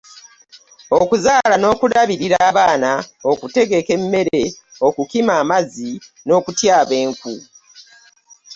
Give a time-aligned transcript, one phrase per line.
[0.99, 2.91] Okuzaala n’okulabirira abaana,
[3.31, 4.41] okutegeka emmere,
[4.87, 5.91] okukima amazzi
[6.25, 7.33] n’okutyaba enku.